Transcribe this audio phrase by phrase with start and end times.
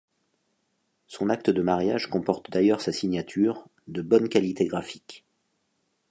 [1.05, 5.25] Son acte de mariage comporte d'ailleurs sa signature, de bonne qualité graphique.